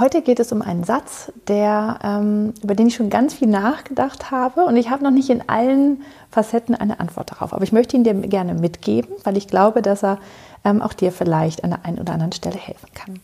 Heute 0.00 0.22
geht 0.22 0.40
es 0.40 0.50
um 0.50 0.62
einen 0.62 0.82
Satz, 0.82 1.30
der, 1.46 1.98
ähm, 2.02 2.54
über 2.62 2.74
den 2.74 2.86
ich 2.86 2.94
schon 2.94 3.10
ganz 3.10 3.34
viel 3.34 3.48
nachgedacht 3.48 4.30
habe 4.30 4.64
und 4.64 4.76
ich 4.76 4.88
habe 4.88 5.04
noch 5.04 5.10
nicht 5.10 5.28
in 5.28 5.46
allen 5.46 6.02
Facetten 6.30 6.74
eine 6.74 7.00
Antwort 7.00 7.32
darauf. 7.32 7.52
Aber 7.52 7.64
ich 7.64 7.72
möchte 7.72 7.96
ihn 7.96 8.04
dir 8.04 8.14
gerne 8.14 8.54
mitgeben, 8.54 9.14
weil 9.24 9.36
ich 9.36 9.46
glaube, 9.46 9.82
dass 9.82 10.02
er 10.02 10.16
ähm, 10.64 10.80
auch 10.80 10.94
dir 10.94 11.12
vielleicht 11.12 11.64
an 11.64 11.70
der 11.70 11.84
einen 11.84 11.98
oder 11.98 12.14
anderen 12.14 12.32
Stelle 12.32 12.56
helfen 12.56 12.88
kann. 12.94 13.20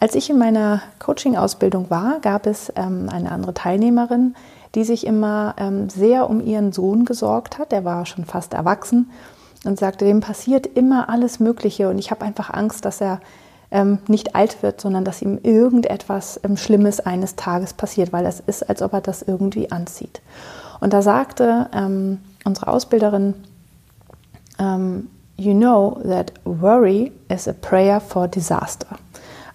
Als 0.00 0.16
ich 0.16 0.28
in 0.28 0.38
meiner 0.38 0.82
Coaching-Ausbildung 0.98 1.88
war, 1.88 2.18
gab 2.20 2.48
es 2.48 2.72
ähm, 2.74 3.08
eine 3.08 3.30
andere 3.30 3.54
Teilnehmerin, 3.54 4.34
die 4.74 4.82
sich 4.82 5.06
immer 5.06 5.54
ähm, 5.56 5.88
sehr 5.88 6.28
um 6.28 6.44
ihren 6.44 6.72
Sohn 6.72 7.04
gesorgt 7.04 7.60
hat. 7.60 7.70
Der 7.70 7.84
war 7.84 8.06
schon 8.06 8.24
fast 8.24 8.54
erwachsen 8.54 9.12
und 9.64 9.78
sagte, 9.78 10.04
dem 10.04 10.18
passiert 10.18 10.66
immer 10.66 11.08
alles 11.08 11.38
Mögliche 11.38 11.88
und 11.88 12.00
ich 12.00 12.10
habe 12.10 12.24
einfach 12.24 12.50
Angst, 12.50 12.84
dass 12.84 13.00
er 13.00 13.20
ähm, 13.72 13.98
nicht 14.06 14.36
alt 14.36 14.62
wird, 14.62 14.80
sondern 14.80 15.04
dass 15.04 15.22
ihm 15.22 15.38
irgendetwas 15.42 16.38
ähm, 16.44 16.56
Schlimmes 16.56 17.00
eines 17.00 17.34
Tages 17.36 17.72
passiert, 17.72 18.12
weil 18.12 18.26
es 18.26 18.40
ist, 18.40 18.68
als 18.68 18.82
ob 18.82 18.92
er 18.92 19.00
das 19.00 19.22
irgendwie 19.22 19.72
anzieht. 19.72 20.20
Und 20.80 20.92
da 20.92 21.02
sagte 21.02 21.68
ähm, 21.72 22.18
unsere 22.44 22.68
Ausbilderin, 22.68 23.34
ähm, 24.58 25.08
You 25.38 25.54
know 25.54 25.98
that 26.04 26.32
worry 26.44 27.10
is 27.28 27.48
a 27.48 27.52
prayer 27.52 28.00
for 28.00 28.28
disaster. 28.28 28.86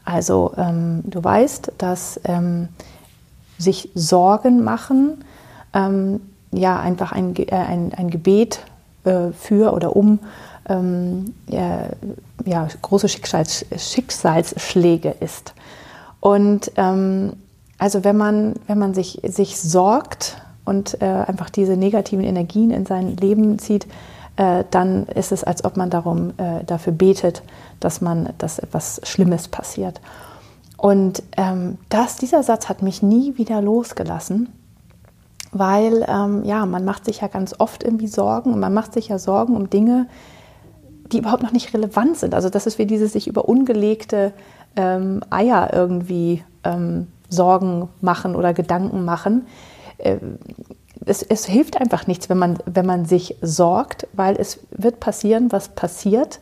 Also 0.04 0.52
ähm, 0.58 1.04
du 1.06 1.24
weißt, 1.24 1.74
dass 1.78 2.20
ähm, 2.26 2.68
sich 3.58 3.90
Sorgen 3.94 4.64
machen, 4.64 5.24
ja 6.52 6.80
einfach 6.80 7.12
ein, 7.12 7.36
äh, 7.36 7.52
ein, 7.52 7.94
ein 7.96 8.10
Gebet 8.10 8.62
äh, 9.08 9.32
für 9.32 9.74
oder 9.74 9.96
um 9.96 10.20
ähm, 10.70 11.34
ja, 11.48 11.88
ja, 12.46 12.68
große 12.82 13.08
Schicksals, 13.08 13.66
Schicksalsschläge 13.76 15.16
ist. 15.20 15.54
Und 16.20 16.72
ähm, 16.76 17.34
also 17.78 18.04
wenn 18.04 18.18
man, 18.18 18.56
wenn 18.68 18.80
man 18.80 18.94
sich, 18.94 19.22
sich 19.24 19.60
sorgt 19.60 20.42
und 20.66 21.02
äh, 21.02 21.06
einfach 21.06 21.50
diese 21.50 21.78
negativen 21.78 22.26
Energien 22.26 22.72
in 22.72 22.86
sein 22.86 23.16
Leben 23.16 23.60
zieht, 23.60 23.88
äh, 24.36 24.64
dann 24.72 25.06
ist 25.08 25.32
es, 25.32 25.44
als 25.44 25.64
ob 25.64 25.78
man 25.78 25.90
darum 25.90 26.34
äh, 26.38 26.64
dafür 26.66 26.94
betet, 26.94 27.44
dass 27.80 28.02
man, 28.02 28.30
dass 28.38 28.60
etwas 28.60 29.02
Schlimmes 29.04 29.48
passiert. 29.48 30.02
Und 30.78 31.24
ähm, 31.38 31.78
das, 31.90 32.18
dieser 32.18 32.44
Satz 32.44 32.70
hat 32.70 32.82
mich 32.82 33.02
nie 33.02 33.38
wieder 33.38 33.62
losgelassen, 33.62 34.50
weil 35.60 36.06
ähm, 36.08 36.44
ja, 36.44 36.66
man 36.66 36.86
macht 36.86 37.06
sich 37.06 37.22
ja 37.22 37.28
ganz 37.28 37.56
oft 37.58 37.84
irgendwie 37.84 38.08
Sorgen 38.08 38.54
und 38.54 38.60
man 38.60 38.74
macht 38.74 38.94
sich 38.94 39.08
ja 39.10 39.20
Sorgen 39.20 39.56
um 39.56 39.70
Dinge, 39.70 40.08
die 41.12 41.20
überhaupt 41.20 41.44
noch 41.44 41.52
nicht 41.52 41.74
relevant 41.74 42.18
sind. 42.18 42.34
Also 42.34 42.50
das 42.50 42.68
ist 42.68 42.78
wie 42.78 42.86
dieses 42.86 43.14
sich 43.14 43.28
über 43.28 43.48
ungelegte 43.48 44.34
ähm, 44.76 45.22
Eier 45.30 45.72
irgendwie 45.74 46.44
ähm, 46.64 47.08
Sorgen 47.30 47.90
machen 48.02 48.36
oder 48.36 48.54
Gedanken 48.54 49.06
machen. 49.06 49.48
Äh, 49.98 50.18
es, 51.06 51.24
es, 51.24 51.46
hilft 51.46 51.80
einfach 51.80 52.08
nichts, 52.08 52.30
wenn 52.30 52.38
man, 52.38 52.58
wenn 52.66 52.86
man 52.86 53.06
sich 53.06 53.38
sorgt, 53.42 54.08
weil 54.14 54.36
es 54.36 54.60
wird 54.72 55.00
passieren, 55.00 55.52
was 55.52 55.70
passiert. 55.70 56.40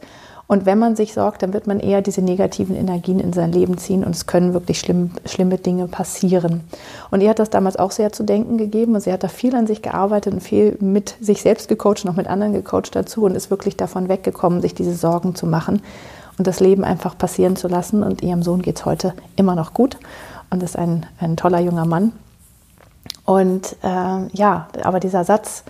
Und 0.47 0.67
wenn 0.67 0.77
man 0.77 0.95
sich 0.95 1.13
sorgt, 1.13 1.41
dann 1.41 1.53
wird 1.53 1.65
man 1.65 1.79
eher 1.79 2.01
diese 2.01 2.21
negativen 2.21 2.75
Energien 2.75 3.19
in 3.19 3.33
sein 3.33 3.51
Leben 3.51 3.77
ziehen 3.79 4.03
und 4.03 4.15
es 4.15 4.27
können 4.27 4.53
wirklich 4.53 4.79
schlimm, 4.79 5.11
schlimme 5.25 5.57
Dinge 5.57 5.87
passieren. 5.87 6.61
Und 7.09 7.21
ihr 7.21 7.29
hat 7.31 7.39
das 7.39 7.49
damals 7.49 7.77
auch 7.77 7.91
sehr 7.91 8.11
zu 8.11 8.23
denken 8.23 8.57
gegeben 8.57 8.93
und 8.93 9.01
sie 9.01 9.11
hat 9.11 9.23
da 9.23 9.27
viel 9.27 9.55
an 9.55 9.65
sich 9.65 9.81
gearbeitet 9.81 10.33
und 10.33 10.41
viel 10.41 10.77
mit 10.79 11.15
sich 11.19 11.41
selbst 11.41 11.67
gecoacht, 11.67 12.05
noch 12.05 12.15
mit 12.15 12.27
anderen 12.27 12.53
gecoacht 12.53 12.95
dazu 12.95 13.23
und 13.23 13.35
ist 13.35 13.49
wirklich 13.49 13.75
davon 13.75 14.07
weggekommen, 14.07 14.61
sich 14.61 14.75
diese 14.75 14.93
Sorgen 14.93 15.33
zu 15.33 15.47
machen 15.47 15.81
und 16.37 16.45
das 16.45 16.59
Leben 16.59 16.83
einfach 16.83 17.17
passieren 17.17 17.55
zu 17.55 17.67
lassen. 17.67 18.03
Und 18.03 18.21
ihrem 18.21 18.43
Sohn 18.43 18.61
geht 18.61 18.77
es 18.77 18.85
heute 18.85 19.13
immer 19.35 19.55
noch 19.55 19.73
gut 19.73 19.97
und 20.51 20.61
ist 20.61 20.77
ein, 20.77 21.07
ein 21.19 21.37
toller 21.37 21.59
junger 21.59 21.85
Mann. 21.85 22.11
Und 23.25 23.75
äh, 23.83 24.27
ja, 24.33 24.67
aber 24.83 24.99
dieser 24.99 25.23
Satz, 25.23 25.63